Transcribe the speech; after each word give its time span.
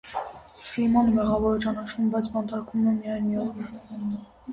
Ֆրիմանը 0.69 1.11
մեղավոր 1.17 1.57
է 1.57 1.59
ճանաչվում, 1.65 2.07
բայց 2.15 2.29
բանտարկվում 2.37 2.87
է 2.93 2.95
միայն 3.03 3.29
մի 3.29 3.39
օրով։ 3.43 3.93